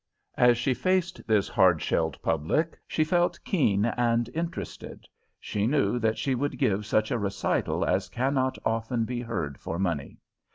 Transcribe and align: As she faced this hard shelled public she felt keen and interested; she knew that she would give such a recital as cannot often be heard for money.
As 0.39 0.57
she 0.57 0.73
faced 0.73 1.27
this 1.27 1.47
hard 1.47 1.79
shelled 1.79 2.19
public 2.23 2.79
she 2.87 3.03
felt 3.03 3.39
keen 3.45 3.85
and 3.85 4.27
interested; 4.29 5.07
she 5.39 5.67
knew 5.67 5.99
that 5.99 6.17
she 6.17 6.33
would 6.33 6.57
give 6.57 6.87
such 6.87 7.11
a 7.11 7.19
recital 7.19 7.85
as 7.85 8.09
cannot 8.09 8.57
often 8.65 9.05
be 9.05 9.21
heard 9.21 9.59
for 9.59 9.77
money. 9.77 10.17